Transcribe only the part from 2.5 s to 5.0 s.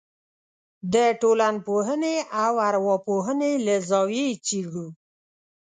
ارواپوهنې له زاویې یې څېړو.